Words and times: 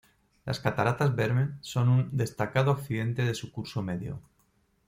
Las 0.45 0.59
cataratas 0.59 1.15
Verme 1.15 1.59
son 1.61 1.87
un 1.87 2.09
destacado 2.17 2.71
accidente 2.71 3.23
de 3.23 3.35
su 3.35 3.51
curso 3.51 3.83
medio. 3.83 4.19